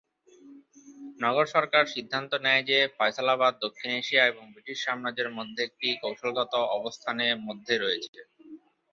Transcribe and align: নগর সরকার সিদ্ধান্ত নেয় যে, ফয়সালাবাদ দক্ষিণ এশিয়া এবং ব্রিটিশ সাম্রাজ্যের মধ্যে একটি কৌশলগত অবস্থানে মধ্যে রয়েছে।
নগর 1.19 1.45
সরকার 1.55 1.83
সিদ্ধান্ত 1.93 2.31
নেয় 2.45 2.63
যে, 2.69 2.79
ফয়সালাবাদ 2.95 3.53
দক্ষিণ 3.63 3.89
এশিয়া 3.95 4.23
এবং 4.25 4.43
ব্রিটিশ 4.53 4.77
সাম্রাজ্যের 4.85 5.29
মধ্যে 5.37 5.61
একটি 5.65 5.87
কৌশলগত 6.01 6.53
অবস্থানে 6.77 7.25
মধ্যে 7.47 7.75
রয়েছে। 7.77 8.19